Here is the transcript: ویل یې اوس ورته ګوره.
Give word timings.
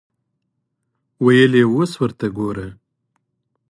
ویل 1.25 1.53
یې 1.59 1.65
اوس 1.73 1.91
ورته 2.01 2.27
ګوره. 2.37 2.67